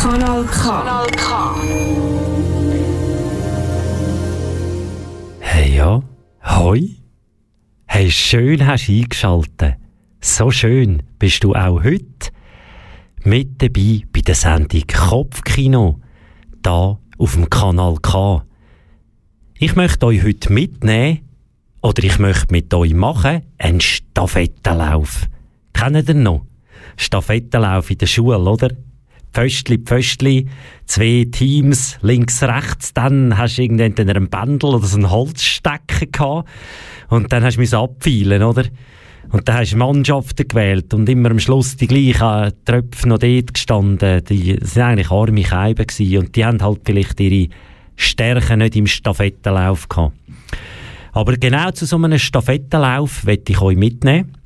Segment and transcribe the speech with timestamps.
[0.00, 0.62] Kanal K.
[0.62, 1.56] Kanal K.
[5.40, 6.02] Hey ja,
[6.44, 6.90] hoi.
[7.84, 9.74] Hey, schön hast du eingeschaltet.
[10.20, 12.30] So schön bist du auch heute
[13.24, 15.98] mit dabei bei der Sendung Kopfkino,
[16.62, 18.44] da auf dem Kanal K.
[19.58, 21.28] Ich möchte euch heute mitnehmen,
[21.82, 25.26] oder ich möchte mit euch machen, einen Stafettenlauf.
[25.72, 26.46] Kennt ihr noch?
[26.96, 28.70] Stafettenlauf in der Schule, oder?
[29.38, 30.46] Pföstli, Pföstli,
[30.86, 36.48] zwei Teams, links, rechts, dann hast du irgendwann einen Bändel oder so einen Holzstecken gehabt
[37.08, 38.64] und dann hast du abfeilen, oder?
[39.30, 43.54] Und dann hast du Mannschaften gewählt und immer am Schluss die gleichen Tröpfe noch dort
[43.54, 44.24] gestanden.
[44.24, 47.48] Die sind eigentlich arme Scheiben gewesen und die haben halt vielleicht ihre
[47.94, 50.16] Stärken nicht im Stafettenlauf gehabt.
[51.12, 54.36] Aber genau zu so einem Stafettenlauf möchte ich euch mitnehmen.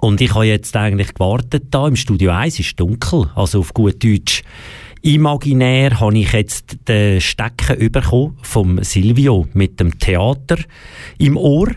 [0.00, 4.02] Und ich habe jetzt eigentlich gewartet da im Studio 1, ist dunkel, also auf gut
[4.02, 4.42] Deutsch.
[5.02, 10.56] Imaginär habe ich jetzt den Stecken bekommen vom Silvio mit dem Theater
[11.18, 11.68] im Ohr.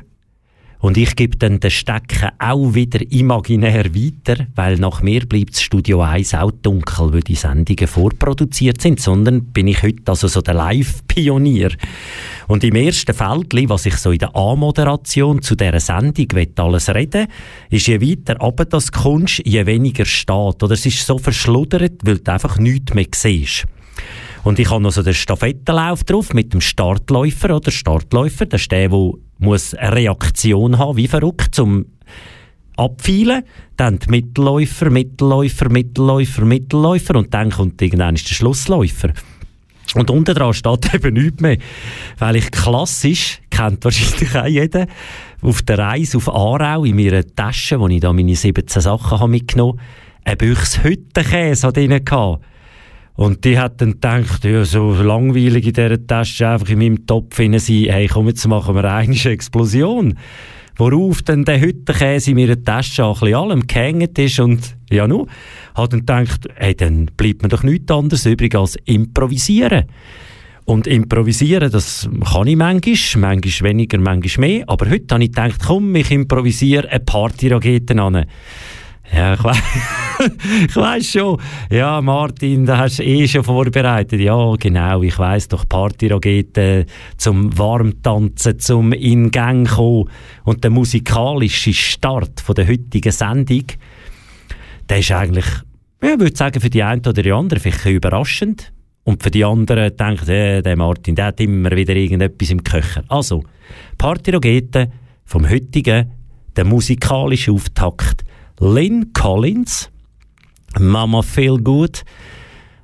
[0.80, 5.62] Und ich gebe dann den Stecken auch wieder imaginär weiter, weil nach mir bleibt das
[5.62, 10.42] Studio 1 auch dunkel, weil die Sendungen vorproduziert sind, sondern bin ich heute also so
[10.42, 11.72] der Live-Pionier.
[12.48, 17.28] Und im ersten Feld, was ich so in der Anmoderation zu dieser Sendung alles reden
[17.70, 20.62] ist, je weiter runter das kommst, je weniger steht.
[20.64, 23.66] Oder es ist so verschluddert, weil du einfach nichts mehr siehst.
[24.44, 28.46] Und ich habe noch so den Stafettenlauf drauf mit dem Startläufer oder Startläufer.
[28.46, 31.86] Das ist der, der muss eine Reaktion haben, wie verrückt, zum
[32.78, 33.44] abfeilen.
[33.76, 39.12] Dann die Mittelläufer, Mittelläufer, Mittelläufer, Mittelläufer und dann kommt irgendwann der Schlussläufer.
[39.96, 41.58] Und unten dran steht eben nichts mehr.
[42.18, 44.88] Weil ich klassisch, kennt wahrscheinlich auch jeder,
[45.42, 49.30] auf der Reise auf Aarau in meiner Tasche, wo ich da meine 17 Sachen habe
[49.30, 52.44] mitgenommen habe, ein Büchs Hüttenkäse gehabt.
[53.18, 57.36] Und die hat dann gedacht, ja, so langweilig in dieser Tasche einfach in meinem Topf
[57.36, 60.14] sein, hey, komm, jetzt machen wir eine Explosion.
[60.76, 65.26] Worauf dann der Hüttenkäse in meiner Tasche ein bisschen allem gehängt ist und, ja, nu,
[65.74, 69.86] hat dann gedacht, hey, dann bleibt mir doch nichts anderes übrig als improvisieren.
[70.66, 74.64] Und improvisieren, das kann ich manchmal, manchmal weniger, manchmal mehr.
[74.68, 78.26] Aber heute habe ich gedacht, komm, ich improvisiere eine Partyrakete an.
[79.14, 79.62] Ja, ich weiss,
[80.68, 81.40] ich weiss schon.
[81.72, 84.20] Ja, Martin, da hast du eh schon vorbereitet.
[84.20, 85.02] Ja, genau.
[85.02, 86.86] Ich weiss doch, Partyraketen
[87.18, 90.10] zum Warmtanzen, zum in Gang kommen.
[90.44, 93.64] Und der musikalische Start von der heutigen Sendung,
[94.90, 95.46] der ist eigentlich,
[96.02, 98.72] ja, ich würde sagen, für die einen oder die anderen vielleicht überraschend.
[99.04, 103.06] Und für die anderen denkt, äh, der Martin, der hat immer wieder irgendetwas im Köcher.
[103.08, 103.42] Also,
[103.98, 104.92] Partyraketen
[105.24, 106.12] vom heutigen,
[106.58, 108.27] der musikalische Auftakt
[108.60, 109.90] Lynn Collins,
[110.80, 112.04] Mama Feel Good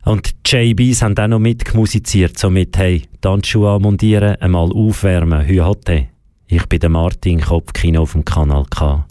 [0.05, 6.09] und JBs haben auch noch mitgemusiziert, somit hey, Tanzschuhe anmontieren, einmal aufwärmen, heute.
[6.45, 9.05] Ich bin der Martin Kopfkino auf dem Kanal K.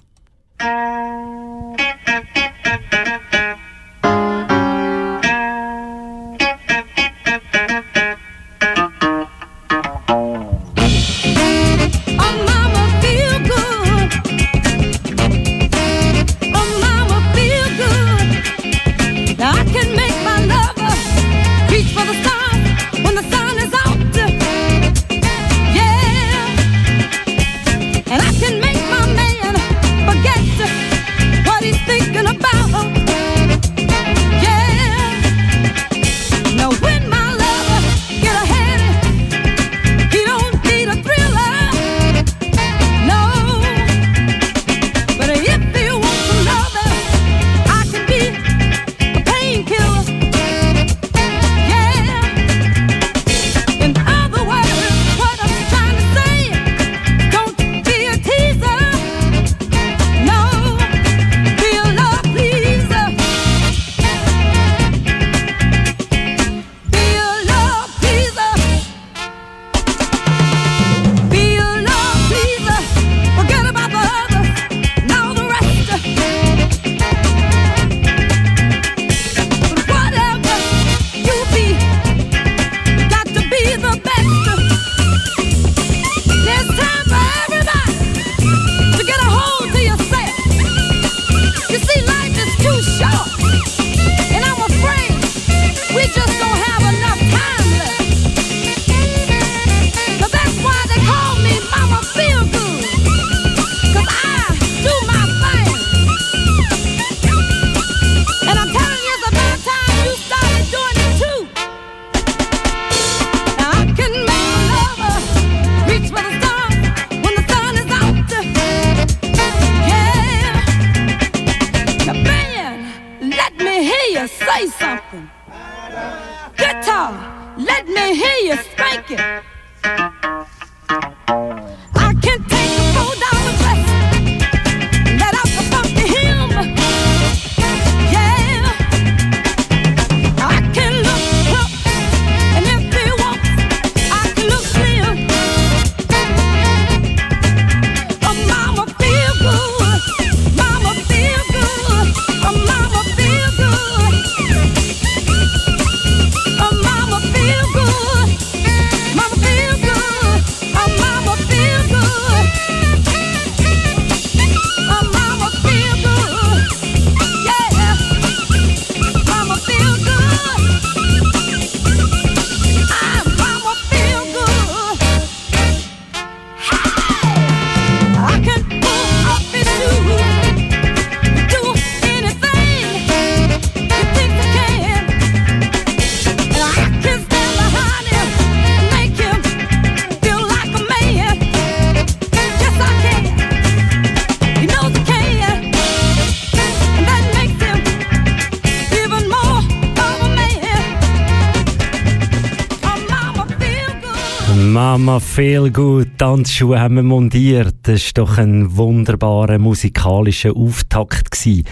[205.43, 207.75] Feel Good, Tanzschuhe haben wir montiert.
[207.83, 211.33] Das war doch ein wunderbarer musikalischer Auftakt.
[211.33, 211.65] Gewesen.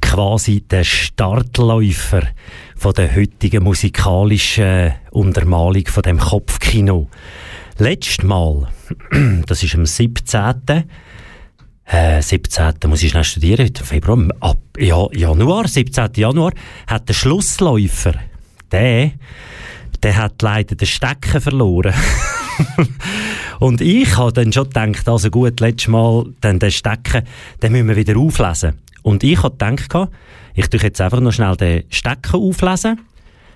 [0.00, 2.22] Quasi der Startläufer
[2.76, 7.08] von der heutigen musikalischen Untermalung von dem Kopfkino.
[7.78, 8.66] Letztes Mal,
[9.46, 10.84] das ist am 17.
[11.84, 12.74] Äh, 17.
[12.88, 16.14] muss ich schnell studieren, heute Februar, ab ja, Januar, 17.
[16.16, 16.50] Januar,
[16.88, 18.14] hat der Schlussläufer,
[18.72, 19.12] der,
[20.02, 21.94] der hat leider den Stecken verloren.
[23.60, 27.22] Und ich habe dann schon gedacht, also gut, letztes Mal, den Stecken,
[27.62, 28.78] den müssen wir wieder auflesen.
[29.02, 30.10] Und ich habe gedacht,
[30.54, 33.00] ich tue jetzt einfach noch schnell den Stecken auflesen.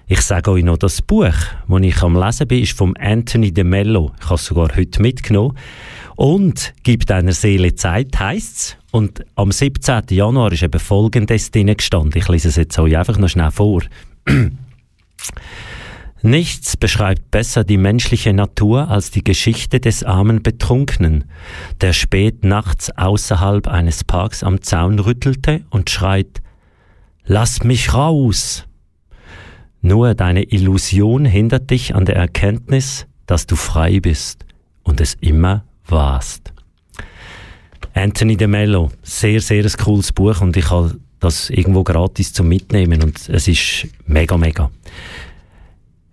[0.07, 1.35] Ich sage euch noch, das Buch,
[1.69, 4.13] das ich am Lesen bin, ist von Anthony de Mello.
[4.19, 5.57] Ich habe es sogar heute mitgenommen.
[6.17, 8.77] Und «Gib deiner Seele Zeit» heisst's.
[8.91, 10.03] Und am 17.
[10.11, 12.21] Januar ist eben Folgendes drin gestanden.
[12.21, 13.83] Ich lese es jetzt euch einfach noch schnell vor.
[16.23, 21.25] Nichts beschreibt besser die menschliche Natur als die Geschichte des armen Betrunkenen,
[21.81, 26.43] der spät nachts außerhalb eines Parks am Zaun rüttelte und schreit,
[27.25, 28.67] Lass mich raus!
[29.83, 34.45] Nur deine Illusion hindert dich an der Erkenntnis, dass du frei bist
[34.83, 36.53] und es immer warst.
[37.95, 42.49] Anthony de Mello, sehr, sehr ein cooles Buch und ich habe das irgendwo gratis zum
[42.49, 44.71] Mitnehmen und es ist mega, mega.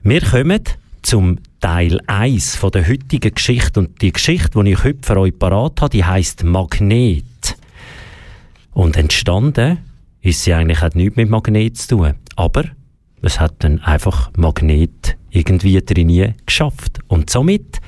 [0.10, 0.62] Wir kommen
[1.02, 5.38] zum Teil 1 von der heutigen Geschichte und die Geschichte, die ich heute für euch
[5.38, 7.58] parat habe, die heisst Magnet.
[8.72, 9.80] Und entstanden
[10.22, 12.64] ist sie eigentlich hat nichts mit Magnet zu tun, aber
[13.22, 17.00] es hat dann einfach Magnet irgendwie drin geschafft.
[17.10, 17.82] Und somit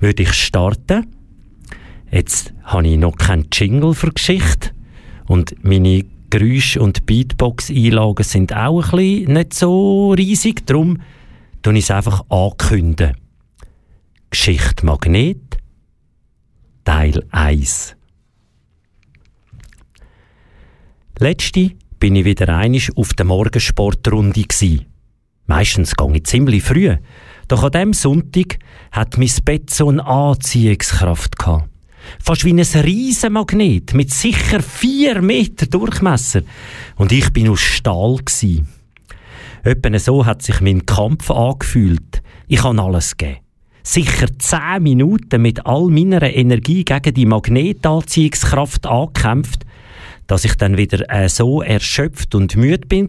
[0.00, 1.06] würde ich starten.
[2.10, 4.70] Jetzt habe ich noch keinen Jingle für Geschichte
[5.26, 10.98] und meine Geräusch- und Beatbox-Einlagen sind auch ein bisschen nicht so riesig, darum
[11.62, 13.16] tue ich es einfach ankündigen.
[14.30, 15.58] Geschichte Magnet,
[16.84, 17.96] Teil 1.
[21.18, 24.86] Letzte bin ich wieder einig auf der Morgensportrunde gsi.
[25.46, 26.96] Meistens gehe ich ziemlich früh.
[27.46, 28.58] Doch an dem Sonntag
[28.90, 31.68] hat mein Bett so eine Anziehungskraft gehabt.
[32.18, 36.42] Fast wie ein Riesenmagnet mit sicher vier Meter Durchmesser.
[36.96, 38.64] Und ich bin aus Stahl gsi.
[39.64, 42.22] Etwa so hat sich mein Kampf angefühlt.
[42.48, 43.38] Ich habe alles gegeben.
[43.84, 49.64] Sicher zehn Minuten mit all meiner Energie gegen die Magnetanziehungskraft angekämpft,
[50.26, 53.08] dass ich dann wieder äh, so erschöpft und müde bin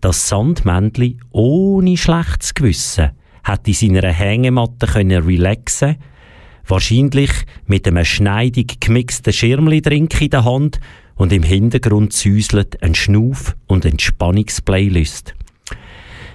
[0.00, 3.12] dass Sandmännli ohne schlechtes Gewissen
[3.44, 5.96] hat in seiner Hängematte können relaxen,
[6.66, 7.30] wahrscheinlich
[7.66, 10.80] mit einem schneidig gemixten Schirmli-Drink in der Hand
[11.14, 15.34] und im Hintergrund säuselt ein Schnuff- und Entspannungsplaylist.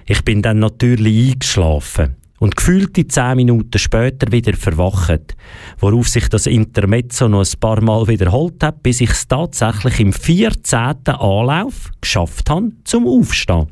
[0.09, 5.35] Ich bin dann natürlich eingeschlafen und gefühlte zehn Minuten später wieder verwacht,
[5.79, 10.13] worauf sich das Intermezzo noch ein paar Mal wiederholt hat, bis ich es tatsächlich im
[10.13, 10.95] 14.
[11.07, 13.67] Anlauf geschafft habe, zum Aufstehen.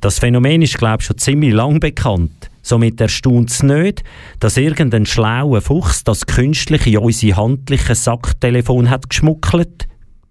[0.00, 2.50] Das Phänomen ist, glaube ich, schon ziemlich lang bekannt.
[2.62, 4.04] Somit erstaunt es nicht,
[4.40, 9.86] dass irgendein schlauer Fuchs das künstlich in unsere handliche Sacktelefon hat geschmuggelt,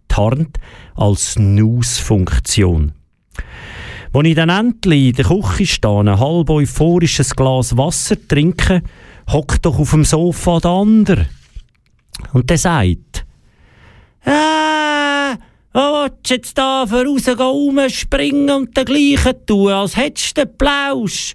[0.08, 0.58] tarnt
[0.96, 2.95] als Snooze-Funktion.
[4.16, 8.82] Als ich dann endlich in der Küche stehe, ein halb euphorisches Glas Wasser trinke,
[9.30, 11.26] hockt doch auf dem Sofa der andere.
[12.32, 13.26] Und der sagt,
[14.24, 15.36] äh,
[15.74, 21.34] Oh, willst du jetzt da vorausgehen, rumspringen und dergleichen tun, als hättest du den Plausch?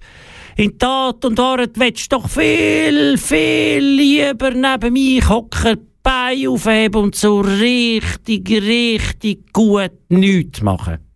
[0.56, 6.48] In Tat und Wahrheit willst du doch viel, viel lieber neben mich hocken, die Beine
[6.48, 11.09] aufheben und so richtig, richtig gut nichts machen.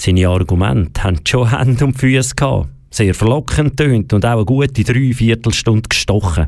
[0.00, 2.68] Seine Argumente haben schon Hände und Füße gehabt.
[2.88, 6.46] Sehr verlockend tönt und auch eine gute Dreiviertelstunde gestochen.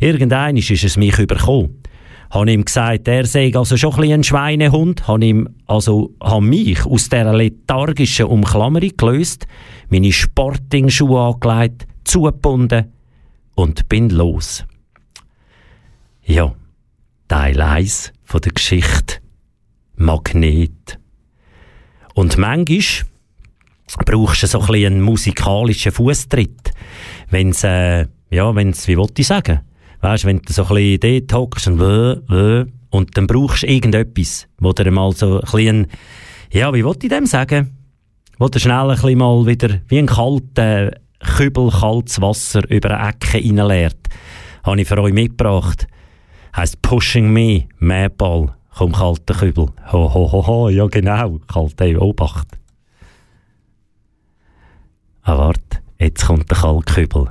[0.00, 1.82] Irgendein ist es mich überkommen.
[2.30, 6.86] Habe ihm gesagt, er sei also schon ein, ein Schweinehund, habe ihm also habe mich
[6.86, 9.46] aus dieser lethargischen Umklammerung gelöst,
[9.90, 12.92] meine Sportingschuhe angelegt, zugebunden
[13.56, 14.64] und bin los.
[16.24, 16.54] Ja,
[17.28, 19.16] Teil 1 von der Geschichte
[19.96, 20.99] Magnet.
[22.20, 23.06] Und manchmal
[24.04, 26.70] brauchst du so ein einen musikalischen Fußtritt.
[27.30, 29.60] Wenn's, äh, ja, wenn's, wie wollte ich sagen?
[30.02, 31.80] Weißt, wenn du so ein bisschen dort hockst und
[32.90, 35.86] und dann brauchst du irgendetwas, wo dir mal so ein bisschen,
[36.52, 37.74] ja, wie wollte ich dem sagen?
[38.38, 43.08] Wo du schnell ein bisschen mal wieder, wie ein kalter Kübel kaltes Wasser über eine
[43.08, 43.96] Ecke reinleert.
[44.62, 45.86] Habe ich für euch mitgebracht.
[46.54, 48.52] Heißt Pushing Me, Mähball.
[48.74, 49.68] Komm, kalter Kübel.
[49.92, 51.38] Ho, ho, ho, ho, ja genau.
[51.46, 52.48] Kalte Obacht.
[55.22, 57.30] Ah, warte, jetzt kommt der Kalkkübel.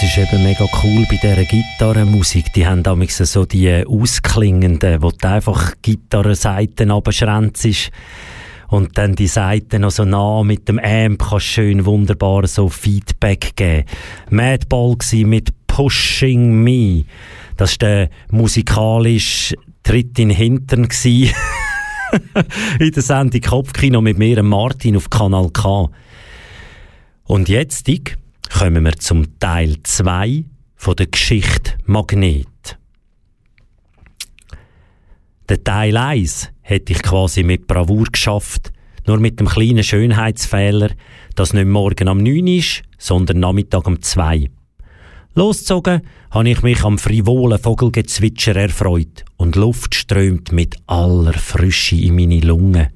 [0.00, 2.54] Das ist eben mega cool bei dieser Gitarrenmusik.
[2.54, 7.90] Die haben damals so die ausklingenden, wo du einfach Gitarrenseiten abschränzt
[8.68, 13.54] und dann die Seiten noch so nah mit dem Amp kannst schön wunderbar so Feedback
[13.56, 13.84] geben.
[14.30, 17.04] Madball gsi mit Pushing Me.
[17.58, 20.88] Das war der musikalische Tritt in den Hintern
[22.80, 25.90] in der Sendung Kopfkino mit mir, Martin, auf Kanal K.
[27.24, 28.16] Und jetzt Dick,
[28.58, 30.44] kommen wir zum Teil 2
[30.76, 32.78] von der Geschichte Magnet.
[35.48, 38.72] Der Teil 1 hätte ich quasi mit Bravour geschafft,
[39.06, 40.90] nur mit dem kleinen Schönheitsfehler,
[41.34, 44.50] dass nicht morgen am 9 ist, sondern Nachmittag um 2.
[45.34, 52.16] Losgezogen habe ich mich am frivolen Vogelgezwitscher erfreut und Luft strömt mit aller Frische in
[52.16, 52.88] meine Lungen.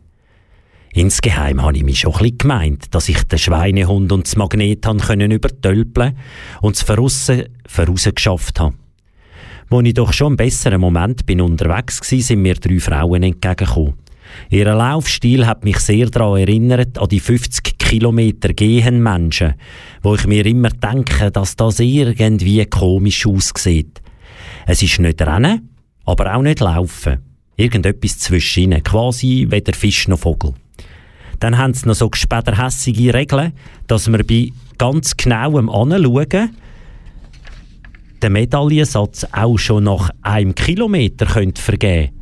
[0.97, 4.87] Insgeheim habe ich mich schon ein bisschen gemeint, dass ich den Schweinehund und das Magnet
[5.05, 6.17] können übertölpeln
[6.61, 7.33] und es voraus,
[7.67, 8.77] voraus geschafft habe.
[9.69, 13.95] Wo ich doch schon einen besseren Moment bin unterwegs gsi, sind mir drei Frauen entgegengekommen.
[14.51, 19.55] Ihr Laufstil hat mich sehr daran erinnert, an die 50 Kilometer gehen Menschen,
[20.01, 24.01] wo ich mir immer denke, dass das irgendwie komisch aussieht.
[24.65, 25.71] Es ist nicht Rennen,
[26.05, 27.19] aber auch nicht Laufen.
[27.57, 30.55] Irgendetwas zwischen quasi weder Fisch noch Vogel.
[31.41, 33.53] Dann haben sie noch so gespäderhässige Regeln,
[33.87, 36.51] dass wir bei ganz genauem Anschauen
[38.23, 42.13] den Medaillensatz auch schon nach einem Kilometer könnt vergeben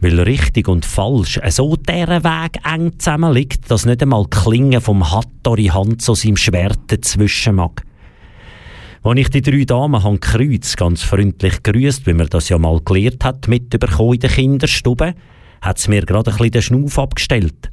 [0.00, 5.10] Weil richtig und falsch so deren Weg eng zusammenliegt, dass nicht einmal die Klinge vom
[5.10, 7.82] Hattori Hand zu seinem Schwert dazwischen mag.
[9.02, 12.80] Als ich die drei Damen han Kreuz ganz freundlich grüßt, wie man das ja mal
[12.84, 15.14] gelehrt hat, mitbekommen in der Kinderstube,
[15.60, 17.70] hat es mir gerade ein bisschen den Schnuff abgestellt.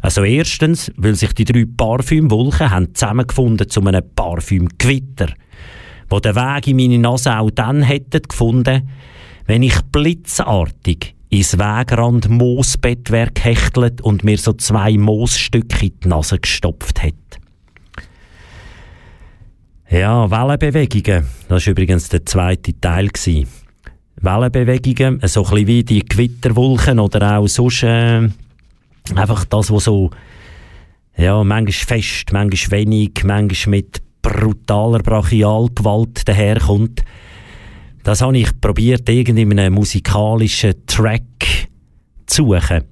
[0.00, 5.28] Also erstens, weil sich die drei Parfümwolken haben zusammengefunden zu einem Parfümgewitter,
[6.08, 8.88] wo der Weg in meine Nase auch dann hätten gefunden,
[9.46, 16.38] wenn ich blitzartig ins Wegrand Moosbettwerk hechtelt und mir so zwei Moosstücke in die Nase
[16.38, 17.16] gestopft hätte.
[19.90, 21.26] Ja, Wellenbewegungen.
[21.48, 23.10] Das war übrigens der zweite Teil.
[24.22, 28.28] Wellenbewegungen, so ein bisschen wie die Gewitterwolken oder auch sonst äh,
[29.14, 30.10] einfach das, was so
[31.16, 37.02] ja, manchmal fest, manchmal wenig, manchmal mit brutaler Brachialgewalt daherkommt.
[38.02, 41.68] Das habe ich probiert, irgendeinen musikalischen Track
[42.26, 42.84] zu suchen.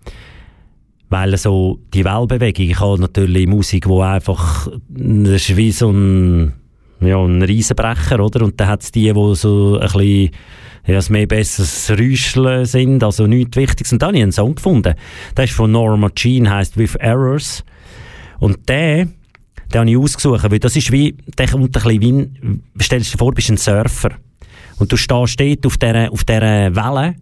[1.09, 6.53] Weil so die Wellbewegung, ich habe natürlich Musik, die einfach, das ist wie so ein,
[7.01, 8.45] ja, ein Riesenbrecher, oder?
[8.45, 10.31] Und dann hat es die, die so ein bisschen,
[10.89, 13.93] ja, es mehr besseres Räuscheln sind, also nichts Wichtiges.
[13.93, 14.95] Und dann habe ich einen Song gefunden.
[15.37, 17.63] Der ist von Norma Jean, heisst With Errors.
[18.39, 19.07] Und der,
[19.73, 23.19] den habe ich ausgesucht, weil das ist wie, der kommt ein bisschen wie stellst dir
[23.19, 24.13] vor, du bist ein Surfer.
[24.79, 27.17] Und du stehst dort auf dieser, auf dieser Welle.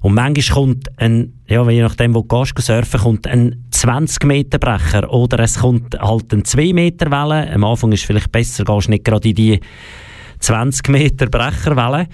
[0.00, 4.58] Und manchmal kommt ein, ja, je nachdem, wo du gehst, surfen, kommt ein 20 Meter
[4.58, 5.08] Brecher.
[5.12, 7.52] Oder es kommt halt ein 2 Meter Welle.
[7.52, 9.60] Am Anfang ist es vielleicht besser, gehst nicht gerade in die
[10.44, 12.06] 20 Meter Brecherwelle.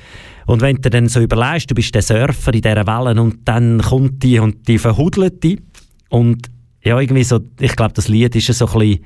[0.47, 3.81] Und wenn du dann so überlegst, du bist der Surfer in dieser Welle und dann
[3.81, 5.61] kommt die und die verhudelt die.
[6.09, 6.51] Und
[6.83, 9.05] ja, irgendwie so, ich glaube, das Lied ist so ein bisschen,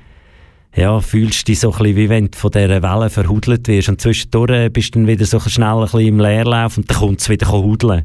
[0.75, 3.89] ja, fühlst dich so ein bisschen, wie wenn du von dieser Welle verhudelt wirst.
[3.89, 7.21] Und zwischendurch bist du dann wieder so schnell ein bisschen im Leerlauf und dann kommt
[7.21, 8.03] es wieder hudeln.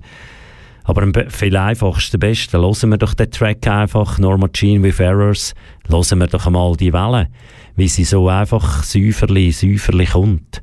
[0.85, 5.54] Aber am viel einfachsten, besten, hören wir doch den Track einfach, Norma Jean with Errors,
[5.88, 7.28] hören wir doch einmal die Welle,
[7.76, 10.62] wie sie so einfach säuferli, säuferli kommt.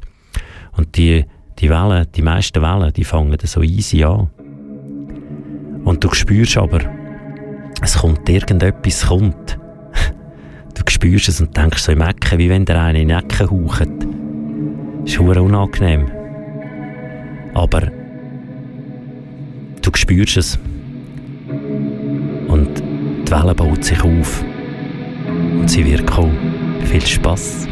[0.78, 1.26] Und die,
[1.60, 4.30] die Wellen, die meisten Wellen, die fangen so easy an.
[5.84, 6.80] Und du spürst aber,
[7.82, 9.60] es kommt irgendetwas, kommt.
[10.76, 13.50] Du spürst es und denkst so im Ecken, wie wenn der eine in die Ecke
[13.50, 13.90] haucht.
[15.06, 16.06] Ist verdammt unangenehm.
[17.56, 17.82] Aber
[19.82, 20.60] du spürst es.
[22.48, 22.84] Und
[23.26, 24.46] die Welle baut sich auf.
[25.28, 26.38] Und sie wird kommen.
[26.86, 27.68] Viel Spaß.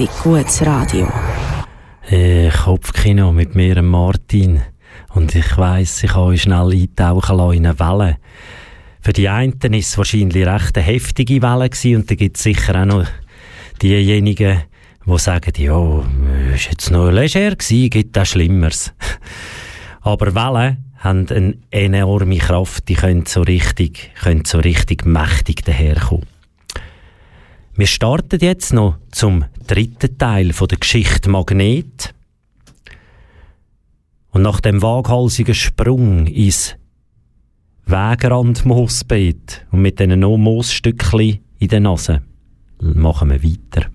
[0.00, 1.12] Richtig gutes Radio.
[2.08, 4.62] Äh, Kopfkino mit mir, Martin.
[5.10, 8.16] Und ich weiss, ich kann euch schnell eintauchen lassen in eine Welle.
[9.02, 12.42] Für die einen war es wahrscheinlich recht eine heftige Welle gewesen, und da gibt es
[12.44, 13.06] sicher auch noch
[13.82, 14.62] diejenigen,
[15.04, 16.02] die sagen, ja,
[16.54, 18.94] ist jetzt noch leger gewesen, gibt auch Schlimmeres.
[20.00, 26.24] Aber Wellen haben eine enorme Kraft, die können so richtig, können so richtig mächtig daherkommen.
[27.74, 32.12] Wir starten jetzt noch zum dritten Teil von der Geschichte Magnet.
[34.32, 36.74] Und nach dem waghalsigen Sprung ins
[37.86, 42.22] Wegrandmoosbeet und mit diesen noch Moosstückchen in der Nase
[42.80, 43.88] machen wir weiter.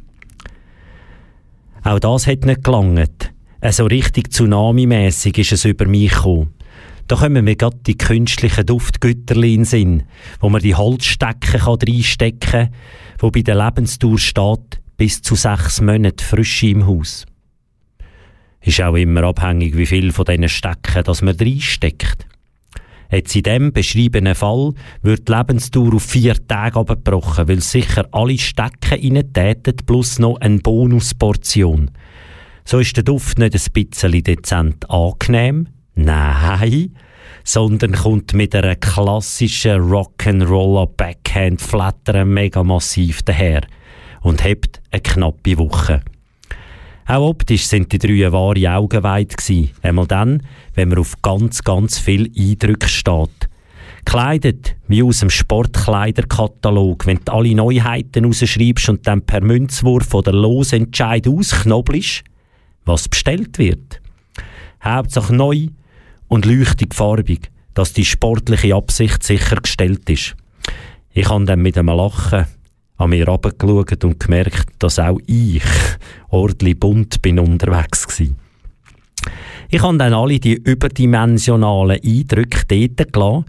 [1.84, 3.34] Auch das hat nicht gelangt.
[3.70, 6.54] So richtig Tsunami-mässig ist es über mich gekommen.
[7.08, 10.04] Da kommen mir gerade die künstlichen Duftgüterli in Sinn,
[10.40, 12.74] wo man die Holzstecken reinstecken kann,
[13.20, 17.26] wo bei der Lebensdauer steht, bis zu sechs Monate Frische im Haus.
[18.62, 22.26] Ist auch immer abhängig, wie viel von diesen Stecken das man reinsteckt.
[23.12, 28.38] Jetzt in dem beschriebenen Fall wird die Lebensdauer auf vier Tage abgebrochen, weil sicher alle
[28.38, 31.92] Stecken reintäten plus noch eine Bonusportion.
[32.64, 36.96] So ist der Duft nicht ein bisschen dezent angenehm, nein,
[37.44, 43.62] sondern kommt mit einer klassischen Rock'n'Roller Backhand Flattern mega massiv daher
[44.26, 46.02] und hebt eine knappe Woche.
[47.06, 49.70] Auch optisch sind die drei wahre Augenweid gsi.
[49.84, 50.42] Einmal dann,
[50.74, 53.50] wenn man auf ganz, ganz viel Eindrücke steht.
[54.04, 57.06] Kleidet wie aus dem Sportkleiderkatalog.
[57.06, 62.24] Wenn du alle Neuheiten rausschreibst und dann per Münzwurf oder Losentscheid ausknobelst,
[62.84, 64.02] was bestellt wird.
[64.84, 65.68] Hauptsache neu
[66.28, 70.36] und leuchtig farbig, dass die sportliche Absicht sichergestellt ist.
[71.14, 72.48] Ich habe dann mit einem Lachen
[72.98, 75.64] an mir runtergeschaut und gemerkt, dass auch ich
[76.30, 78.28] ordentlich bunt bin unterwegs war.
[79.70, 83.46] Ich habe dann alle die überdimensionalen Eindrücke dort gelassen,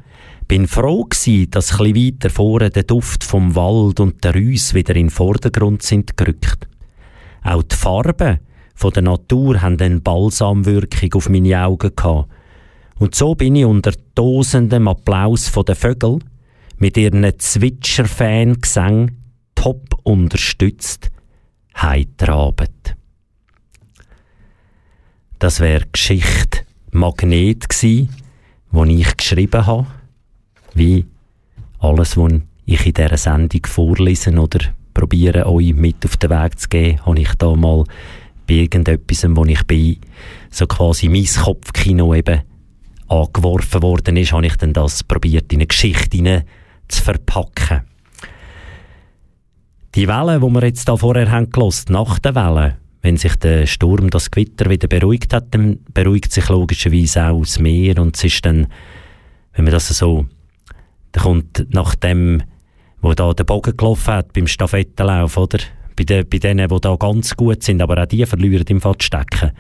[0.49, 4.95] bin froh gewesen, dass ein weiter vorne der Duft vom Wald und der Rüss wieder
[4.95, 6.69] in den Vordergrund sind gerückt.
[7.43, 8.39] Auch die Farben
[8.75, 12.29] von der Natur haben eine Balsamwirkung auf meine Augen gehabt.
[12.99, 16.25] Und so bin ich unter tosendem Applaus von den Vögeln
[16.79, 19.13] mit ihren Zwitscher-Fan-Gesang
[19.57, 21.11] top unterstützt
[21.77, 22.97] heiterabend.
[25.41, 26.61] Das wäre Geschichte
[26.93, 28.09] Magnet gsi,
[28.71, 29.87] wo ich geschrieben habe,
[30.75, 31.05] wie
[31.79, 32.33] alles, was
[32.65, 34.61] ich in dieser Sendung vorlesen oder
[34.95, 37.85] probiere, euch mit auf den Weg zu geben, habe ich da mal
[38.47, 39.99] bei irgendetwas, wo ich bin,
[40.51, 42.43] so quasi mein Kopfkino eben
[43.09, 46.45] angeworfen worden ist, habe ich dann das probiert, in eine Geschichte
[46.89, 47.83] zu verpacken.
[49.97, 53.67] Die Wellen, die wir jetzt da vorher haben gelost, nach der Welle, wenn sich der
[53.67, 58.25] Sturm, das Gewitter wieder beruhigt hat, dann beruhigt sich logischerweise auch das Meer und es
[58.25, 58.67] ist dann,
[59.55, 60.27] wenn man das so,
[61.13, 62.43] dann kommt nach dem,
[63.01, 65.61] wo da der Bogen gelaufen hat beim Stafettenlauf, oder?
[65.97, 68.97] Bei, de, bei denen, die da ganz gut sind, aber auch die verlieren im Fall
[69.01, 69.53] stecken.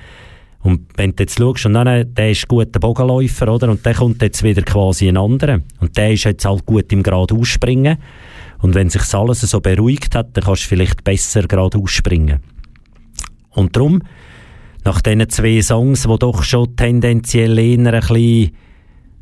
[0.61, 3.70] Und wenn du jetzt schaust, und dann, der ist gut der Bogenläufer, oder?
[3.70, 5.61] Und dann kommt jetzt wieder quasi ein anderer.
[5.81, 7.96] Und der ist jetzt halt gut im Grad ausspringen.
[8.59, 12.40] Und wenn sich alles so beruhigt hat, dann kannst du vielleicht besser gerade ausspringen.
[13.51, 14.03] Und darum,
[14.85, 18.57] nach diesen zwei Songs, die doch schon tendenziell eher ein bisschen,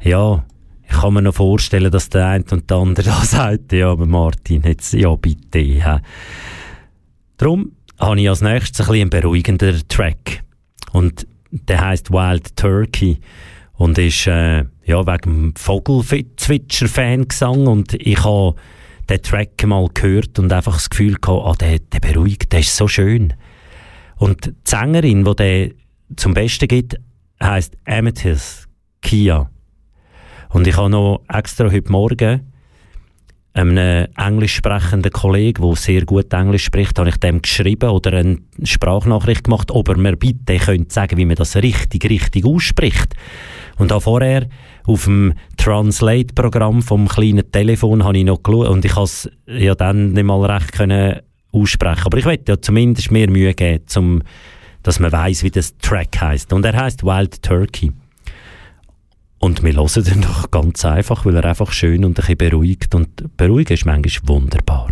[0.03, 0.45] ja,
[0.83, 4.07] ich kann mir noch vorstellen, dass der eine und der andere da sagt, ja, aber
[4.07, 5.61] Martin, jetzt, ja, bitte.
[5.61, 6.01] Ja.
[7.37, 10.43] Darum habe ich als nächstes ein bisschen einen beruhigender Track.
[10.93, 13.19] Und der heißt Wild Turkey
[13.75, 18.55] und ist äh, ja, wegen dem Vogelzwitscher-Fangesang und ich habe
[19.09, 22.77] den Track mal gehört und einfach das Gefühl gehabt, ah, der, der beruhigt, der ist
[22.77, 23.35] so schön.
[24.17, 25.71] Und die Sängerin, die der
[26.17, 26.97] zum Besten gibt,
[27.43, 28.69] heisst Amethyst
[29.03, 29.51] Kia.
[30.51, 32.54] Und ich habe noch extra heute Morgen
[33.55, 38.39] einem englisch sprechenden Kollegen, der sehr gut Englisch spricht, habe ich dem geschrieben oder eine
[38.65, 43.15] Sprachnachricht gemacht, ob er mir bitte könnte sagen, wie man das richtig, richtig ausspricht.
[43.79, 44.49] Und da vorher
[44.87, 49.75] auf dem Translate-Programm vom kleinen Telefon habe ich noch geschaut und ich konnte es ja
[49.75, 51.21] dann nicht mal recht können
[51.53, 52.07] aussprechen.
[52.07, 54.23] Aber ich möchte ja zumindest mehr Mühe geben, zum,
[54.83, 56.53] dass man weiß, wie das Track heißt.
[56.53, 57.93] Und er heißt Wild Turkey.
[59.45, 62.95] Und wir hören den doch ganz einfach, weil er einfach schön und ein bisschen beruhigt.
[62.95, 64.89] Und beruhigen ist manchmal wunderbar.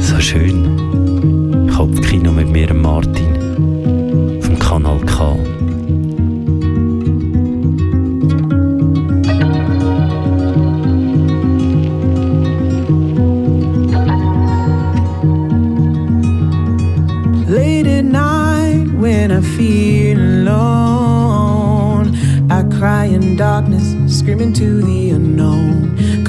[0.00, 1.68] So schön.
[1.76, 4.40] Kopfkino mit mir, Martin.
[4.40, 5.36] Vom Kanal K.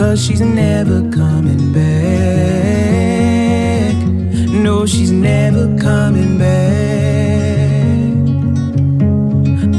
[0.10, 1.86] Cause she's never coming back.
[4.50, 6.65] No, she's never coming back.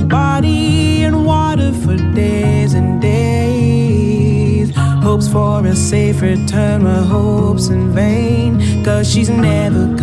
[0.09, 4.71] Body and water for days and days.
[5.03, 8.85] Hopes for a safe return, my hopes in vain.
[8.85, 9.97] Cause she's never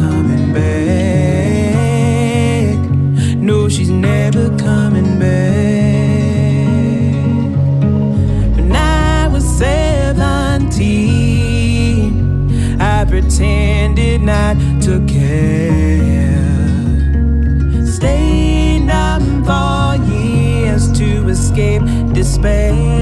[22.38, 22.97] space.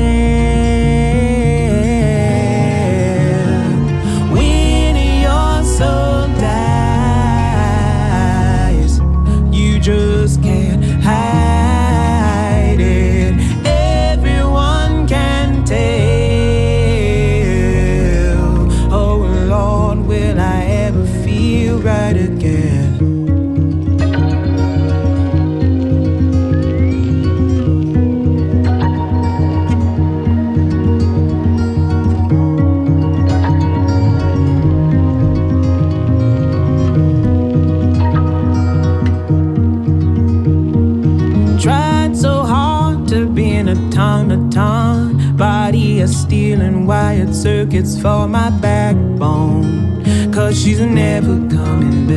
[46.54, 50.04] And wired circuits for my backbone.
[50.32, 52.16] Cause she's never coming back.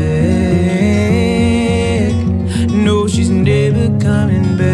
[2.71, 4.69] No, she's never coming back.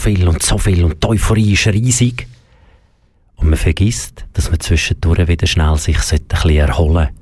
[0.07, 2.29] Viel und so viel und die Euphorie ist riesig.
[3.35, 7.13] Und man vergisst, dass man zwischendurch wieder schnell sich ein bisschen erholen sollte.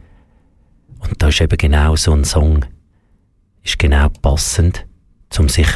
[0.99, 2.66] Und da ist eben genau so ein Song,
[3.62, 4.85] ist genau passend,
[5.38, 5.66] um sich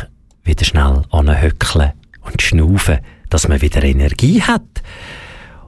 [0.44, 2.98] wieder schnell anhöckeln und schnaufen,
[3.30, 4.82] dass man wieder Energie hat.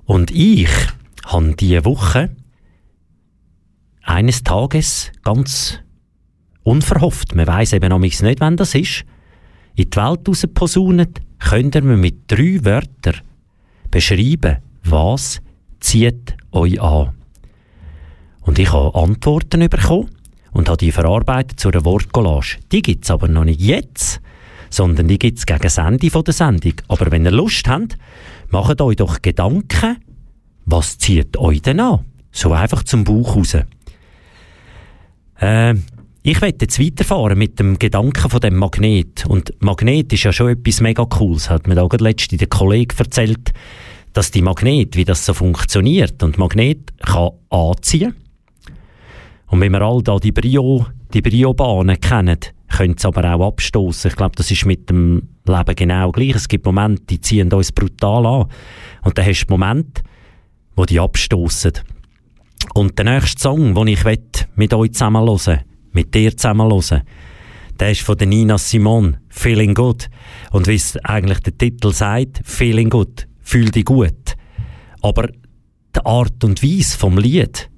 [0.05, 0.69] Und ich
[1.25, 2.37] habe diese Woche
[4.03, 5.79] eines Tages ganz
[6.65, 9.07] unverhofft, man weiß eben noch nicht, wann das ist,
[9.75, 13.21] in die Welt rausposaunet, könnt ihr mir mit drei Wörtern
[13.91, 15.41] beschreiben, was
[15.81, 17.11] zieht euch an.
[18.43, 20.11] Und ich habe Antworten bekommen
[20.53, 22.59] und habe die verarbeitet zu einer Wortcollage.
[22.73, 24.21] Die gibt es aber noch nicht jetzt,
[24.71, 26.75] sondern die gibt es gegen das Ende der Sendung.
[26.89, 27.97] Aber wenn ihr Lust habt,
[28.51, 29.99] macht euch doch Gedanken,
[30.67, 32.05] was zieht euch denn an?
[32.33, 33.57] So einfach zum Bauch raus.
[35.41, 35.75] Äh,
[36.23, 39.25] ich werde jetzt weiterfahren mit dem Gedanken von dem Magnet.
[39.27, 41.49] Und Magnet ist ja schon etwas mega Cooles.
[41.49, 43.53] Hat mir da gerade letztens der Kollege erzählt,
[44.13, 46.23] dass die Magnet, wie das so funktioniert.
[46.23, 48.15] Und Magnet kann anziehen.
[49.47, 54.11] Und wenn wir all da die Brio, die Brio-Bahnen kennen, können sie aber auch abstoßen.
[54.11, 56.35] Ich glaube, das ist mit dem Leben genau gleich.
[56.35, 58.47] Es gibt Momente, die ziehen uns brutal an.
[59.03, 60.03] Und dann hast du Momente,
[60.77, 61.73] wo die abstoßen.
[62.75, 64.05] Und der nächste Song, den ich
[64.55, 65.61] mit euch zusammen hören
[65.93, 67.03] mit dir zusammen hören,
[67.79, 70.11] der ist von der Nina Simone, Feeling Good.
[70.51, 74.37] Und wie es eigentlich der Titel sagt, Feeling Good, fühl dich gut.
[75.03, 77.71] Aber die Art und Weise vom Lied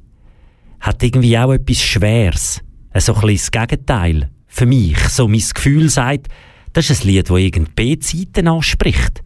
[0.81, 2.61] hat irgendwie auch etwas Schweres.
[2.95, 4.31] So ein das Gegenteil.
[4.47, 4.99] Für mich.
[5.09, 6.27] So mein Gefühl sagt,
[6.73, 9.23] das ist ein Lied, das irgendeine B-Seiten anspricht.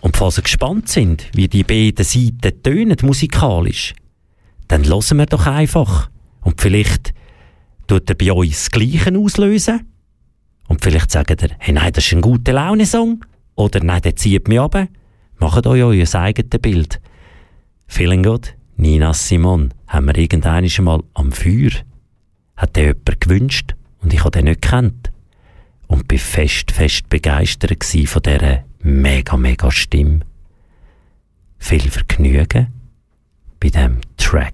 [0.00, 3.94] Und falls ihr gespannt sind, wie die beiden Seiten tönen musikalisch,
[4.68, 6.10] dann hören wir doch einfach.
[6.44, 7.12] Und vielleicht
[7.86, 9.88] tut er bei euch das Gleiche auslösen.
[10.68, 13.24] Und vielleicht sagt er, hey, nein, das ist ein guter Laune-Song.
[13.56, 14.88] Oder nein, der zieht mich ab.
[15.38, 17.00] Macht euch euer eigenes Bild.
[17.86, 18.54] Feeling good?
[18.76, 21.70] Nina Simon haben wir irgendwann mal am Feuer.
[22.56, 25.12] Hat der jemand gewünscht und ich habe den nicht gekannt.
[25.86, 30.20] Und bin fest, fest begeistert von dieser mega, mega Stimme.
[31.58, 32.68] Viel Vergnügen
[33.60, 34.53] bei dem Track.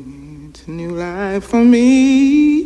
[0.71, 2.61] New life for me.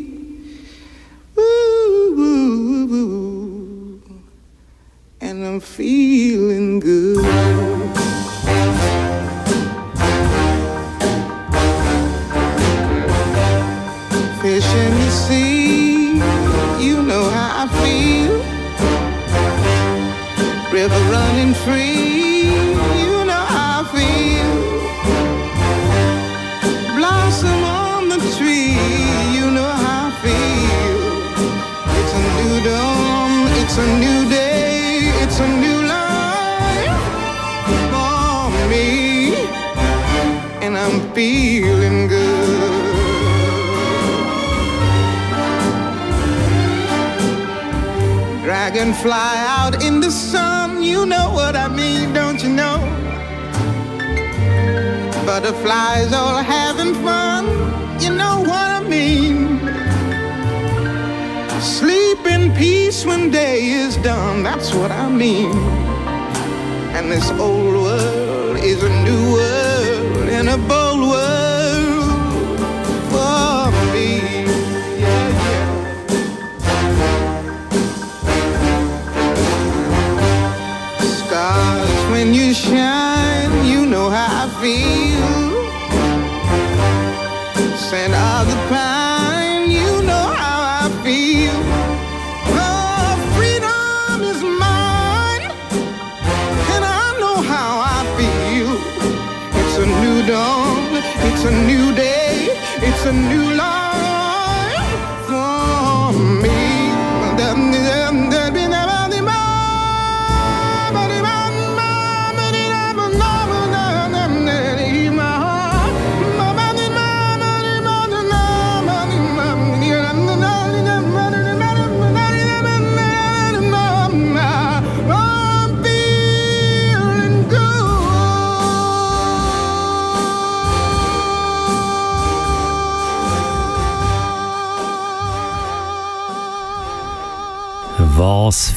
[1.38, 4.02] Ooh, ooh, ooh,
[5.20, 7.05] and I'm feeling good.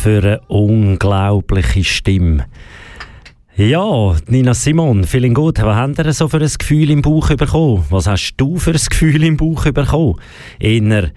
[0.08, 2.46] Für eine unglaubliche Stimme.
[3.56, 5.60] Ja, Nina Simon, vielen gut.
[5.60, 7.84] Was habt ihr so für ein Gefühl im Bauch bekommen?
[7.90, 10.14] Was hast du für ein Gefühl im Bauch bekommen?
[10.58, 11.10] Eher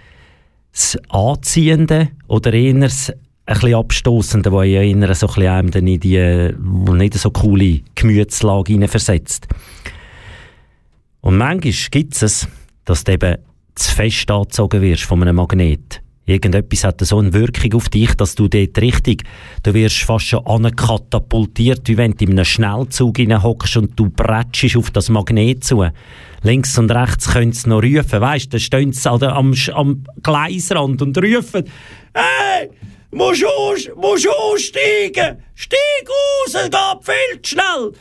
[0.74, 5.88] das Anziehende oder eher das ein bisschen Abstoßende, das ja eher so ein bisschen einem
[5.88, 6.54] in die
[6.92, 9.48] nicht so coole Gemütslage hineinversetzt?
[11.22, 12.46] Und manchmal gibt es,
[12.84, 13.38] dass du eben
[13.74, 16.02] zu fest angezogen wirst von einem Magnet.
[16.32, 19.24] Irgendetwas hat so eine Wirkung auf dich, dass du dort richtig,
[19.64, 24.78] du wirst fast schon ankatapultiert, wie wenn du in einem Schnellzug hockst und du bretschst
[24.78, 25.86] auf das Magnet zu.
[26.44, 31.02] Links und rechts können sie noch rufen, weißt du, da stehen sie am, am Gleisrand
[31.02, 31.66] und rufen,
[32.14, 32.70] hey,
[33.12, 37.92] musst aus, musst aussteigen, steig aus, es geht viel zu schnell.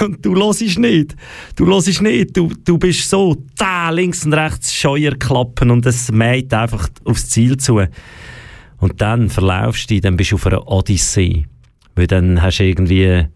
[0.00, 1.16] Und du hörst nicht.
[1.56, 2.36] Du hörst nicht.
[2.36, 7.56] Du, du bist so da links und rechts Scheuerklappen und es mäht einfach aufs Ziel
[7.56, 7.82] zu.
[8.78, 11.46] Und dann verlaufst du dann bist du auf einer Odyssee.
[11.94, 13.26] Weil dann hast du irgendwie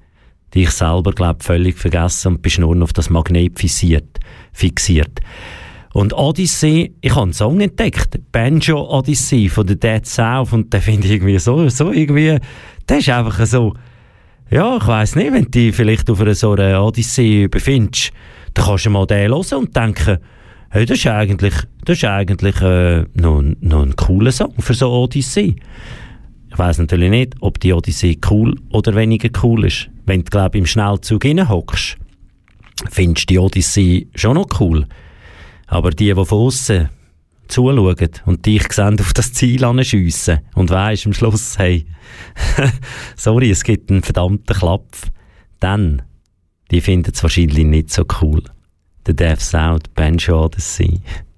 [0.55, 4.18] dich selber, glaub völlig vergessen und bist nur noch auf das Magnet fixiert.
[4.53, 5.20] fixiert.
[5.93, 10.80] Und Odyssey, ich habe einen Song entdeckt, Banjo Odyssey von der Dead South und den
[10.80, 12.38] finde ich irgendwie so, so irgendwie,
[12.88, 13.74] der ist einfach so,
[14.51, 18.12] ja, ich weiss nicht, wenn du dich vielleicht auf einer so einer Odyssee befindest,
[18.55, 20.18] dann kannst du mal den hören und denken,
[20.70, 24.86] hey, das ist eigentlich, das ist eigentlich äh, noch, noch ein cooler Song für so
[24.86, 25.57] eine Odyssee.
[26.51, 29.88] Ich weiss natürlich nicht, ob die Odyssee cool oder weniger cool ist.
[30.07, 31.97] Wenn du, glaub im Schnellzug hockst,
[32.91, 34.86] findest du die Odyssee schon noch cool.
[35.71, 36.89] Aber die, die von aussen
[37.47, 41.87] zuschauen und dich sehen auf das Ziel anschiessen und weisst am Schluss, hey,
[43.16, 45.11] sorry, es gibt einen verdammten Klapf,
[45.61, 46.03] dann,
[46.71, 48.43] die finden es wahrscheinlich nicht so cool.
[49.07, 51.01] The Death Sound, Banjo Odyssey.
[51.01, 51.30] Tore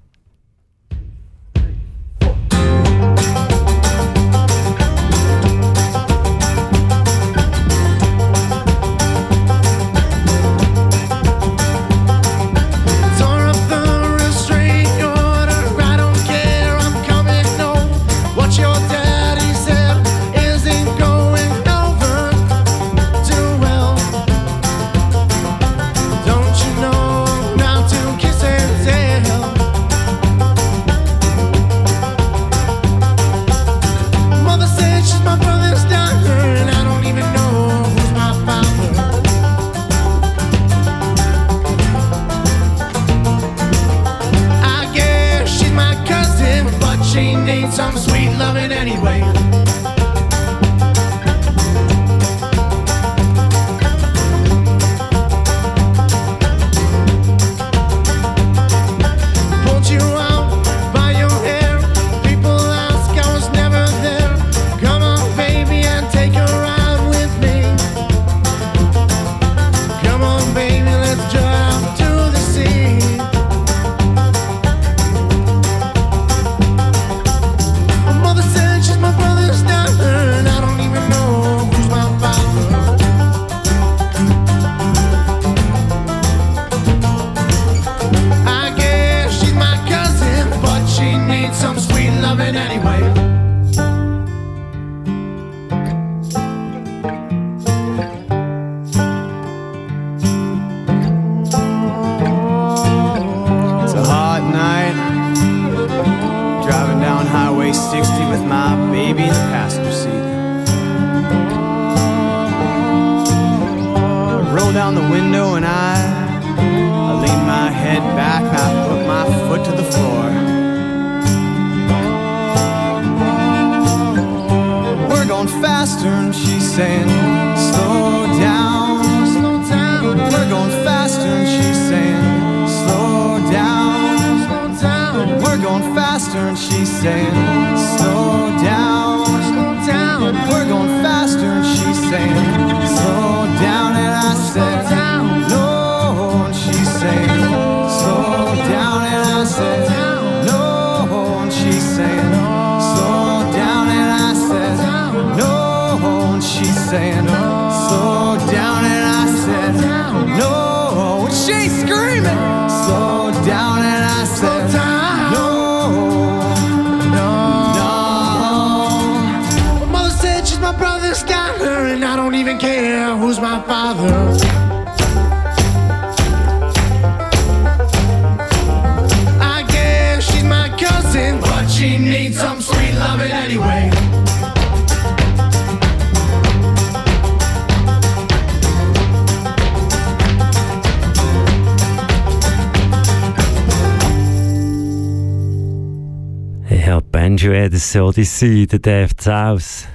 [197.92, 199.86] Banjo Odyssey, der Deft aus.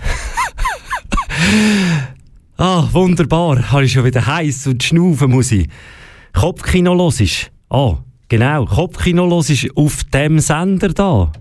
[2.58, 3.72] ah, wunderbar.
[3.72, 5.68] Habe ich schon wieder heiß und schnaufen muss ich.
[6.34, 7.52] Kopfkino los ist.
[7.70, 7.95] Ah,
[8.30, 11.32] Genau, Kopfkino los ist auf dem Sender da.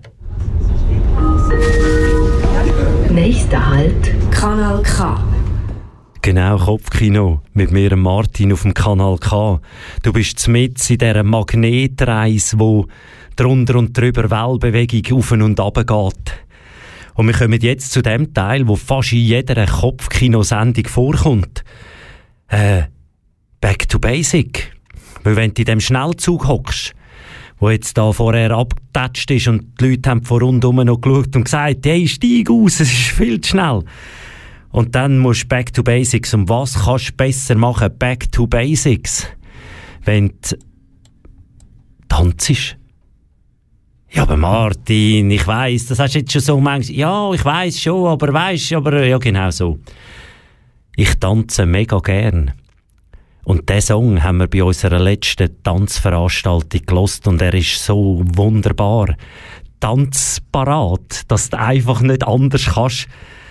[3.11, 5.23] Nächster Halt, Kanal K.
[6.23, 9.61] Genau, Kopfkino mit mir, Martin, auf dem Kanal K.
[10.01, 12.87] Du bist mit in dieser Magnetreise, wo
[13.35, 16.46] drunter und drüber Wellbewegung auf und ab geht.
[17.17, 21.63] Und wir kommen jetzt zu dem Teil, wo fast in jeder Kopfkinosendung vorkommt.
[22.47, 22.83] Äh,
[23.59, 24.71] back to basic.
[25.23, 26.93] Weil wenn du in dem Schnellzug hockst,
[27.57, 31.45] wo jetzt da vorher abgetatscht ist und die Leute haben von rundum noch geschaut und
[31.45, 33.83] gesagt, hey, steig aus, es ist viel zu schnell.
[34.69, 36.35] Und dann musst du back to basics.
[36.35, 39.25] Und was kannst du besser machen, back to basics?
[40.05, 40.55] Wenn du
[42.09, 42.77] tanzt.
[44.09, 46.97] Ja, aber Martin, ich weiß, das hast du jetzt schon so manchmal.
[46.97, 49.79] Ja, ich weiß schon, aber weißt, aber ja, genau so.
[50.95, 52.53] Ich tanze mega gern.
[53.43, 59.15] Und diesen Song haben wir bei unserer letzten Tanzveranstaltung gelost und er ist so wunderbar.
[59.79, 63.07] Tanzparat, dass du einfach nicht anders kannst.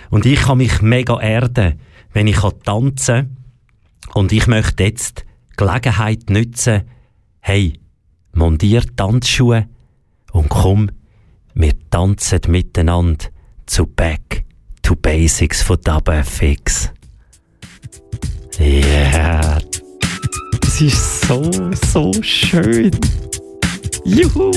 [0.09, 1.79] Und ich kann mich mega erden,
[2.13, 3.37] wenn ich tanzen kann.
[4.13, 6.83] Und ich möchte jetzt die Gelegenheit nutzen,
[7.39, 7.79] hey,
[8.33, 9.67] montier Tanzschuhe
[10.37, 10.91] und komm,
[11.55, 13.25] wir tanzen miteinander
[13.65, 14.45] zu Back
[14.83, 16.91] to Basics von DubFX.
[18.59, 19.59] Yeah,
[20.61, 22.91] das ist so, so schön.
[24.05, 24.51] Juhu!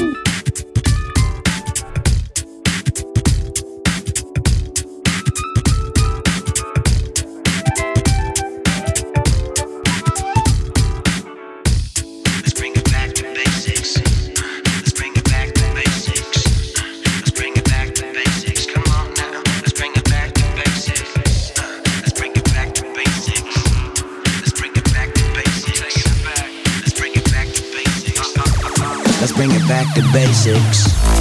[29.82, 31.19] Back to basics.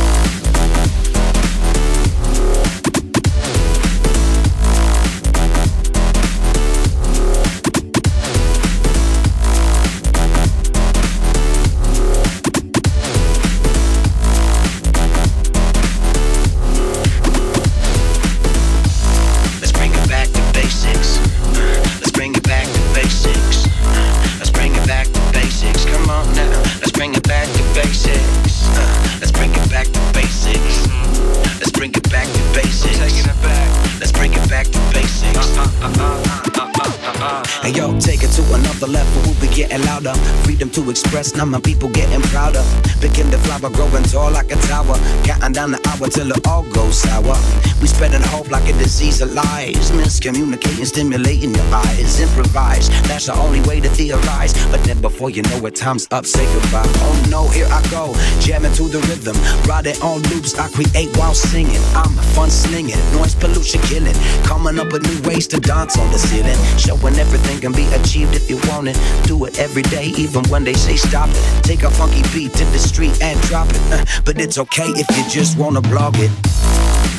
[41.39, 42.61] Now my people getting prouder.
[42.99, 44.97] Begin to flower, growing tall like a tower.
[45.25, 47.35] Counting down the hour till it all goes sour.
[47.81, 49.89] We spreading hope like a disease of lies.
[49.91, 52.19] Miscommunicating, stimulating your eyes.
[52.19, 52.89] Improvise.
[53.09, 54.53] That's the only way to theorize.
[54.69, 56.25] But then before you know it, time's up.
[56.25, 56.91] Say goodbye.
[57.07, 58.13] Oh no, here I go.
[58.39, 59.35] Jamming to the rhythm.
[59.67, 60.53] Riding on loops.
[60.59, 61.81] I create while singing.
[61.95, 62.99] I'm fun slinging.
[63.17, 64.15] Noise pollution killing.
[64.43, 66.59] Coming up with new ways to dance on the ceiling.
[66.77, 68.97] Showing everything can be achieved if you want it.
[69.25, 71.63] Do it every day, even when they say stop it.
[71.63, 73.81] Take a funky beat to the street and drop it.
[73.89, 76.31] Uh, but it's okay if you just wanna blog it.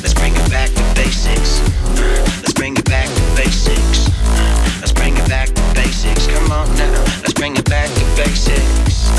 [0.01, 1.59] Let's bring it back to basics.
[2.41, 4.09] Let's bring it back to basics.
[4.79, 6.27] Let's bring it back to basics.
[6.27, 6.91] Come on now.
[7.21, 9.09] Let's bring it back to basics.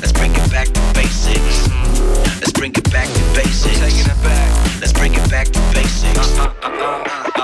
[0.00, 1.68] Let's bring it back to basics.
[2.40, 3.80] Let's bring it back to basics.
[3.80, 4.80] Taking it back.
[4.80, 6.38] Let's bring it back to basics.
[6.38, 7.04] Uh, uh,
[7.36, 7.39] uh,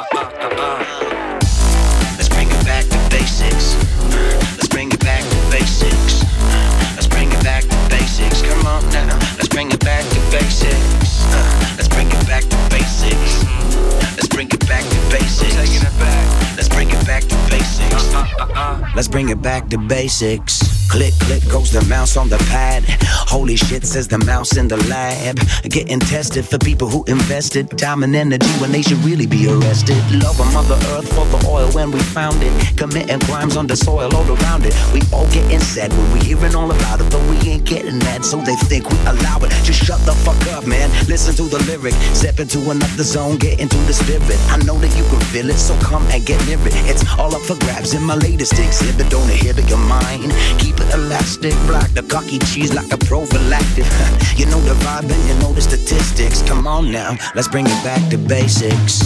[19.27, 20.76] bring it back to basics.
[20.89, 22.85] Click, click goes the mouse on the pad.
[23.03, 25.37] Holy shit, says the mouse in the lab.
[25.65, 29.99] Getting tested for people who invested time and energy when they should really be arrested.
[30.23, 32.53] Love of Mother Earth for the oil when we found it.
[32.77, 34.75] Committing crimes on the soil all around it.
[34.93, 38.25] We all getting sad when we hearing all about it, but we ain't getting mad,
[38.25, 39.51] so they think we allow it.
[39.65, 40.89] Just shut the fuck up, man.
[41.09, 41.95] Listen to the lyric.
[42.15, 44.39] Step into another zone, get into the spirit.
[44.49, 46.75] I know that you can feel it, so come and get near it.
[46.89, 49.11] It's all up for grabs in my latest exhibit.
[49.11, 50.33] Don't to your mind.
[50.59, 53.87] Keep it elastic, block the cocky cheese like a prophylactic.
[54.37, 56.43] you know the vibe and you know the statistics.
[56.43, 59.01] Come on now, let's bring it back to basics.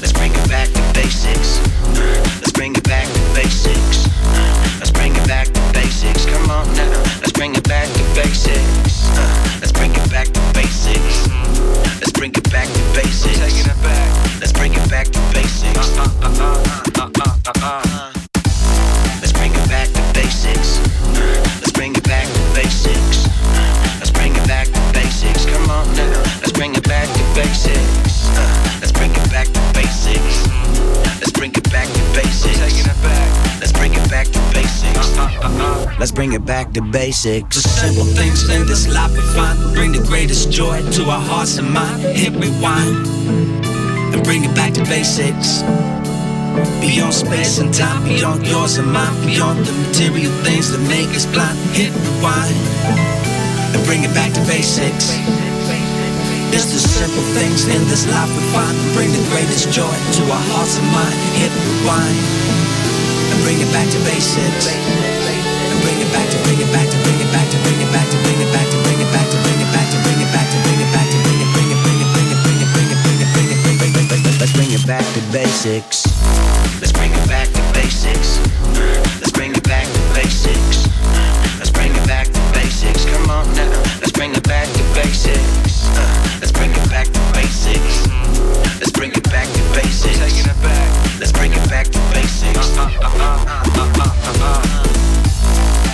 [0.00, 1.60] Let's bring it back to basics.
[2.40, 4.08] Let's bring it back to basics.
[4.78, 6.24] Let's bring it back to basics.
[6.26, 6.90] Come on now.
[7.20, 9.04] Let's bring it back to basics.
[9.60, 11.28] Let's bring it back to basics.
[12.00, 13.38] Let's bring it back to basics.
[13.38, 14.40] Taking it back.
[14.40, 15.60] Let's bring it back to basics.
[15.60, 16.40] Let's bring it back to basics.
[16.40, 18.19] Let's bring it back to basics.
[27.40, 28.28] basics.
[28.36, 30.44] Uh, let's bring it back to basics.
[30.44, 32.84] Uh, let's bring it back to basics.
[33.60, 35.16] Let's bring it back to basics.
[35.16, 37.62] Uh, uh, let's bring it back to basics.
[37.62, 41.56] The simple things in this life we find bring the greatest joy to our hearts
[41.56, 42.02] and mind.
[42.02, 43.06] Hit rewind
[44.12, 45.62] and bring it back to basics.
[46.84, 51.24] Beyond space and time, beyond yours and mine, beyond the material things that make us
[51.24, 51.56] blind.
[51.72, 52.56] Hit rewind
[53.74, 55.16] and bring it back to basics.
[56.50, 60.22] It's the simple things in this life we find that bring the greatest joy to
[60.30, 61.14] our hearts and mind.
[61.38, 62.18] Hit rewind
[63.30, 64.66] and bring it back to basics.
[64.70, 67.90] And bring it back to bring it back to bring it back to bring it
[67.94, 70.18] back to bring it back to bring it back to bring it back to bring
[70.18, 72.38] it back to bring it back to bring it bring it bring it bring it
[72.42, 74.84] bring it bring it bring it bring it bring it bring it Let's bring it
[74.86, 76.08] back to basics.
[76.80, 78.40] Let's bring it back to basics.
[79.20, 80.88] Let's bring it back to basics.
[81.60, 83.04] Let's bring it back to basics.
[83.04, 83.70] Come on now.
[84.00, 85.86] Let's bring it back to basics.
[85.94, 88.08] Uh, Let's bring it back to basics.
[88.80, 90.18] Let's bring it back to basics.
[90.18, 90.88] Taking it back.
[91.20, 92.56] Let's bring it back to basics.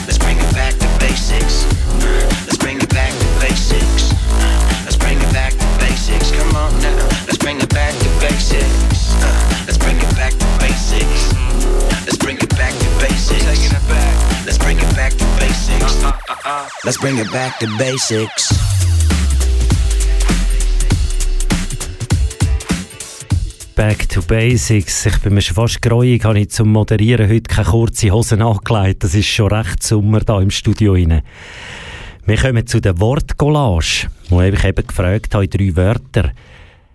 [0.07, 1.66] Let's bring it back to basics.
[2.47, 4.14] Let's bring it back to basics.
[4.86, 6.30] Let's bring it back to basics.
[6.30, 6.94] Come on now.
[7.26, 9.18] Let's bring it back to basics.
[9.18, 11.34] Uh, Let's bring it back to basics.
[12.07, 13.42] Let's bring it back to basics.
[13.44, 14.47] Taking it back.
[14.47, 16.05] Let's bring it back to basics.
[16.84, 18.55] Let's bring it back to basics.
[23.77, 25.05] Back to Basics.
[25.05, 29.05] Ich bin mir schon fast greuig, habe ich zum Moderieren heute keine kurze Hosen angelegt.
[29.05, 31.20] Das ist schon recht Sommer da im Studio rein.
[32.24, 36.33] Wir kommen zu der Wortcollage, wo ich eben gefragt habe, in drei Wörter,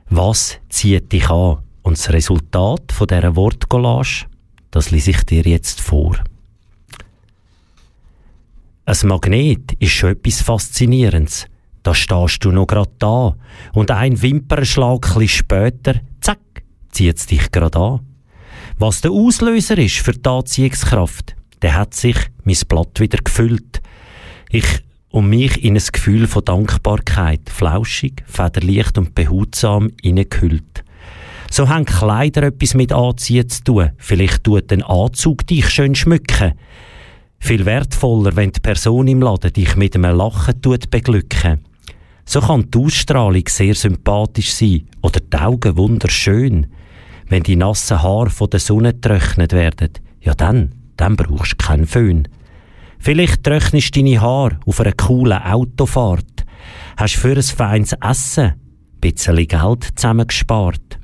[0.09, 1.59] was zieht dich an?
[1.83, 4.25] Und das Resultat von dieser Wortcollage,
[4.71, 6.17] das lese ich dir jetzt vor.
[8.85, 11.45] Ein Magnet ist schon etwas Faszinierendes.
[11.83, 13.35] Da stehst du noch grad da
[13.73, 16.39] und ein Wimpernschlag später, zack,
[16.91, 18.01] zieht's dich grad an.
[18.77, 23.81] Was der Auslöser ist für die Anziehungskraft, der hat sich mein Blatt wieder gefüllt.
[24.49, 24.65] Ich
[25.09, 30.83] und mich in ein Gefühl von Dankbarkeit, flauschig, federleicht und behutsam hineingehüllt.
[31.51, 33.89] So haben Kleider etwas mit Anziehen zu tun.
[33.97, 36.53] Vielleicht tut ein Anzug dich schön schmücken.
[37.39, 41.65] Viel wertvoller, wenn die Person im Laden dich mit einem Lachen tut beglücken.
[42.25, 46.67] So kann die Ausstrahlung sehr sympathisch sein oder die Augen wunderschön.
[47.31, 51.87] Wenn die nassen Haare von der Sonne getrocknet werden, ja dann, dann brauchst du keinen
[51.87, 52.27] Föhn.
[52.99, 56.43] Vielleicht trocknest deine Haare auf einer coolen Autofahrt.
[56.97, 58.55] Hast für ein feines Essen ein
[58.99, 60.99] bisschen Geld zusammengespart.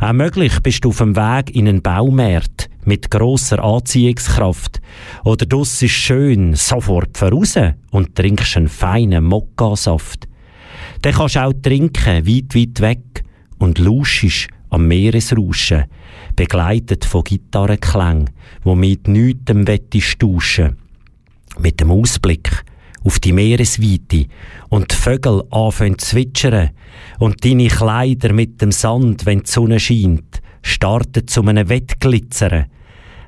[0.00, 4.80] Auch möglich bist du auf dem Weg in einen Baumarkt mit grosser Anziehungskraft.
[5.24, 7.56] Oder du ist schön sofort voraus
[7.90, 10.28] und trinkst einen feinen Mokkasaft.
[11.04, 13.24] Den kannst du auch trinken, weit, weit weg
[13.58, 15.84] und lauschst am Meeresrauschen,
[16.36, 18.30] begleitet von Gitarrenklängen,
[18.62, 20.76] wo mit nichts wettisch tauschen.
[21.58, 22.64] Mit dem Ausblick
[23.04, 24.26] auf die Meeresweite
[24.68, 26.70] und die Vögel anfangen zu zwitschern
[27.18, 32.66] und deine Kleider mit dem Sand, wenn die Sonne scheint, starten zu einem Wettglitzern.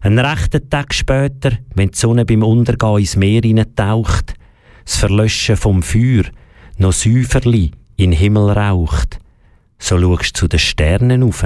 [0.02, 4.34] Ein rechten Tag später, wenn die Sonne beim Untergehen ins Meer hineintaucht,
[4.84, 6.24] das Verlöschen vom Feuer
[6.78, 9.18] noch Säuferli in Himmel raucht,
[9.80, 11.44] so schaust du zu den Sternen auf,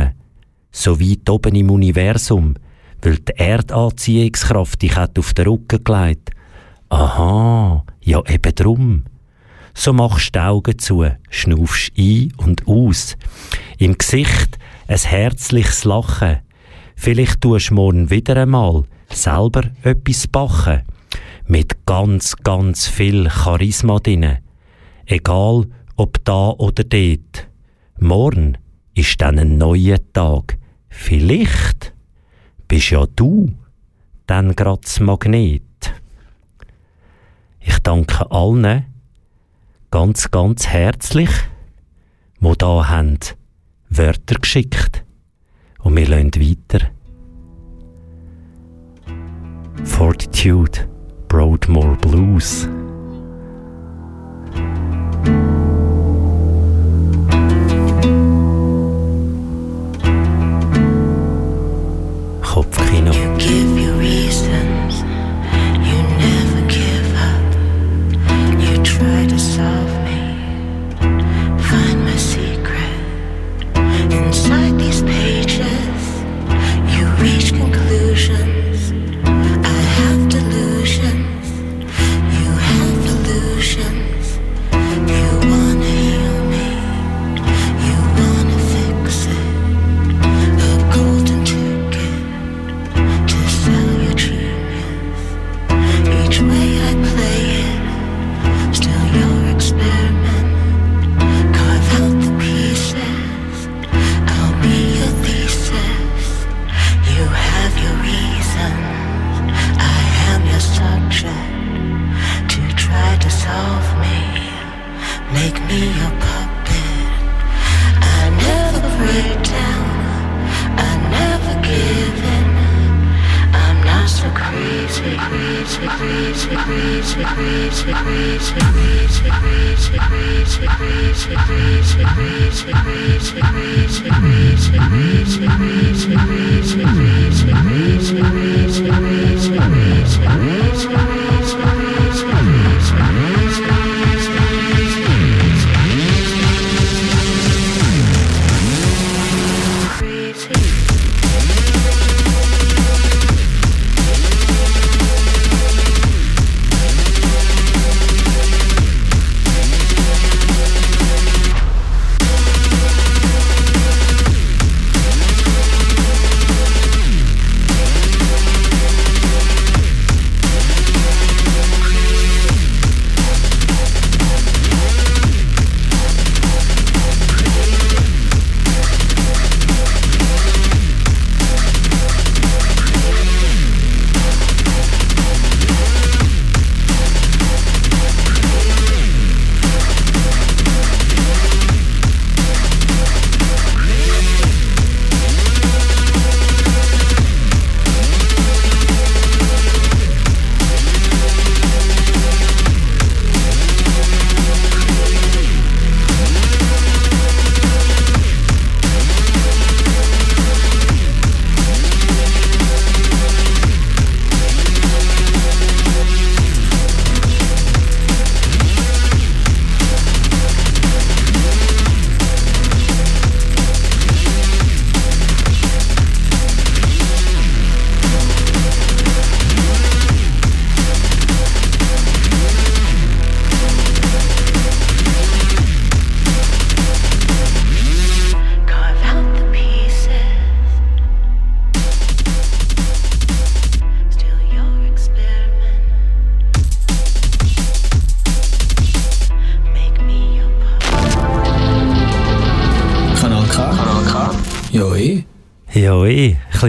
[0.71, 2.57] so weit oben im Universum,
[3.01, 6.31] weil die Erdanziehungskraft dich hat auf den Rücken gelegt.
[6.91, 9.05] Aha, ja eben drum.
[9.73, 13.17] So machst du die Augen zu, schnaufst ein und aus.
[13.79, 14.59] Im Gesicht
[14.89, 16.39] ein herzliches Lachen.
[16.97, 20.83] Vielleicht tust du morgen wieder einmal selber etwas backen.
[21.47, 24.39] Mit ganz, ganz viel Charisma drinne.
[25.07, 25.67] Egal,
[25.97, 27.49] ob da oder dort.
[28.05, 28.59] Morgen
[28.93, 30.59] ist dann ein neuer Tag.
[30.91, 31.95] Vielleicht
[32.69, 33.51] bist ja du
[34.27, 35.63] dann grad das Magnet.
[37.61, 38.85] Ich danke allen
[39.91, 41.31] ganz, ganz herzlich,
[42.41, 43.21] die da haben
[43.89, 45.03] Wörter geschickt.
[45.79, 46.91] Und wir lassen weiter.
[49.83, 50.87] Fortitude,
[51.29, 52.69] Broadmoor Blues.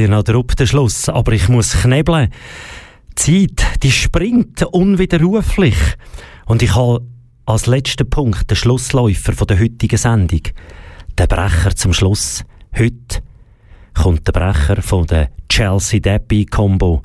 [0.06, 2.30] Bisschen noch Druck der Schluss, aber ich muss knebeln.
[3.18, 5.78] Die Zeit, die springt unwiderruflich.
[6.46, 7.04] Und ich habe
[7.48, 10.42] als letzten Punkt den Schlussläufer der heutigen Sendung.
[11.18, 12.44] Der Brecher zum Schluss.
[12.78, 13.24] Heute
[13.96, 17.02] kommt der Brecher von der Chelsea Debbie Combo.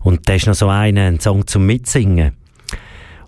[0.00, 2.32] Und der ist noch so einer, ein Song zum Mitsingen.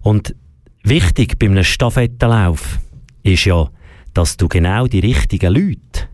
[0.02, 0.34] Und
[0.82, 2.78] wichtig bei einem Stafettenlauf
[3.22, 3.70] ist ja,
[4.12, 6.08] dass du genau die richtigen Leute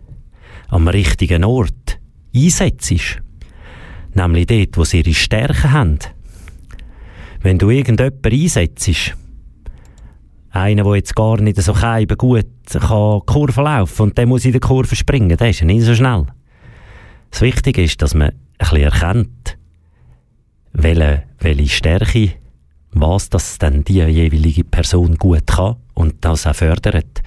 [0.69, 2.00] am richtigen Ort
[2.35, 3.21] einsetzt.
[4.15, 5.99] Nämlich dort, wo sie ihre Stärken haben.
[7.43, 9.15] Wenn du irgendjemanden einsetzt,
[10.51, 14.53] einer, der jetzt gar nicht so keiben gut kann Kurven laufen und der muss in
[14.53, 16.27] der Kurve springen, der ist ja nicht so schnell.
[17.31, 19.59] Das Wichtige ist, dass man ein bisschen erkennt,
[20.73, 22.33] welche, welche Stärke,
[22.93, 27.23] was das dann die jeweilige Person gut kann und das auch fördert.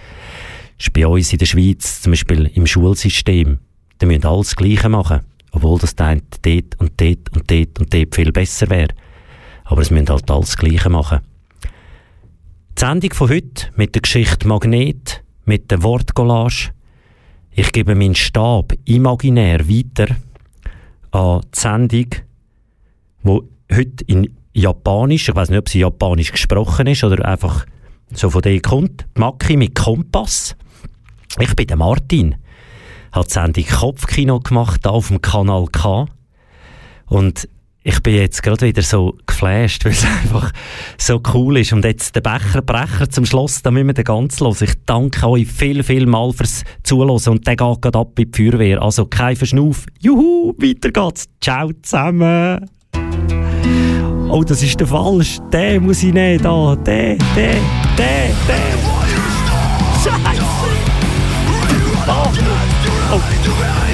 [0.78, 3.60] Das ist bei uns in der Schweiz zum Beispiel im Schulsystem.
[4.00, 5.22] Da müssen alles das Gleiche machen.
[5.52, 8.94] Obwohl das eine dort und dort und dort und dort viel besser wäre.
[9.66, 11.20] Aber es müssen halt alles Gleiche machen.
[12.76, 16.72] Die Sendung von heute mit der Geschichte Magnet, mit der Wortcollage.
[17.52, 20.16] Ich gebe meinen Stab imaginär weiter
[21.12, 22.08] an die Sendung,
[23.22, 27.66] wo heute in Japanisch, ich weiß nicht, ob sie Japanisch gesprochen ist oder einfach
[28.12, 30.56] so von der kommt, Maki mit Kompass.
[31.40, 32.36] Ich bin der Martin,
[33.14, 36.08] habe die Sendung Kopfkino gemacht, hier auf dem Kanal K.
[37.08, 37.48] Und
[37.84, 40.52] ich bin jetzt gerade wieder so geflasht, weil es einfach
[40.98, 41.74] so cool ist.
[41.74, 44.62] Und jetzt der Becher Brecher zum Schluss, da müssen wir den ganz los.
[44.62, 48.50] Ich danke euch viel, viel mal fürs Zuhören und der geht gerade ab in die
[48.50, 48.82] Feuerwehr.
[48.82, 49.86] Also kein Verschnauf.
[50.00, 51.26] Juhu, weiter geht's.
[51.42, 52.70] Ciao zusammen.
[54.30, 55.38] Oh, das ist der falsch.
[55.52, 56.76] Den muss ich nehmen, da.
[56.76, 57.62] Den, den,
[57.98, 58.74] den, den.
[60.04, 60.53] Scheiße.
[63.10, 63.16] Da.
[63.16, 63.93] Oh.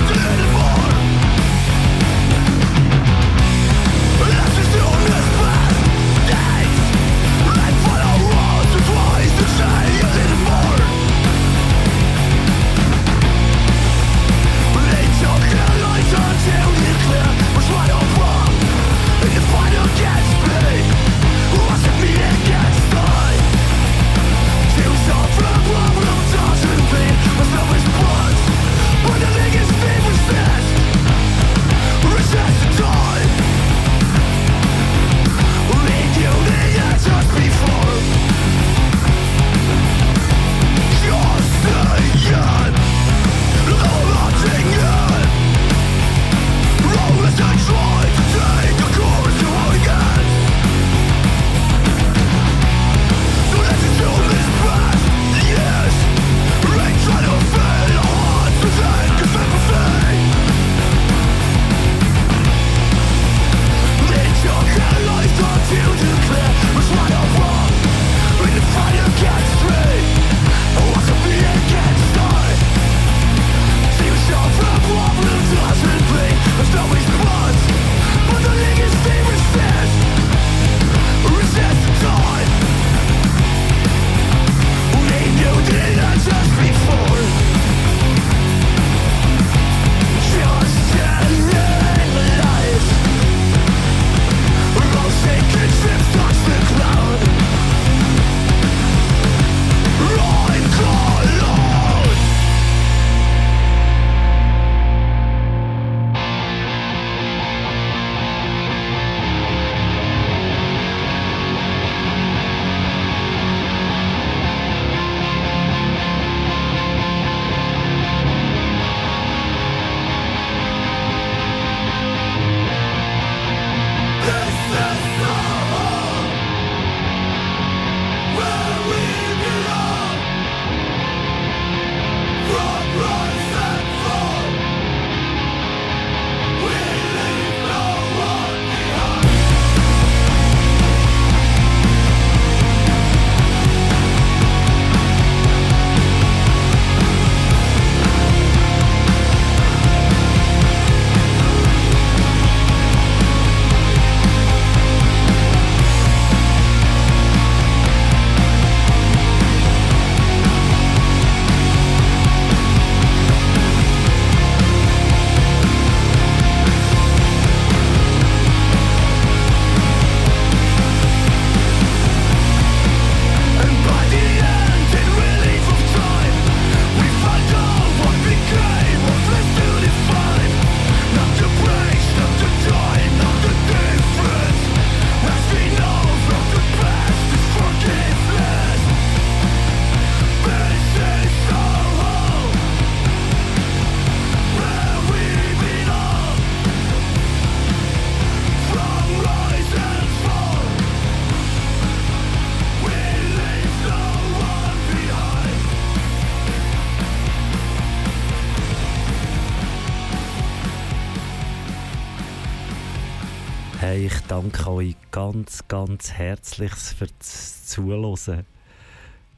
[215.70, 218.46] Ganz, ganz herzlich fürs Zuhören.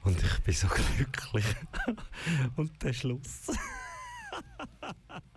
[0.04, 1.46] Und ich bin so glücklich.
[2.56, 3.52] Und der Schluss.